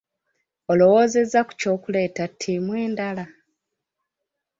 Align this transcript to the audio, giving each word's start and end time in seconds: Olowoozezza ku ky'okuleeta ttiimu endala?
Olowoozezza 0.71 1.39
ku 1.47 1.53
ky'okuleeta 1.59 2.23
ttiimu 2.31 2.71
endala? 2.85 3.25